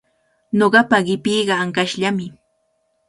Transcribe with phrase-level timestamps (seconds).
[0.59, 2.27] Ñuqapa qipiiqa ankashllami.